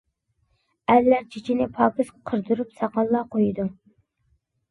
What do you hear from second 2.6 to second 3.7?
ساقاللا قويىدۇ.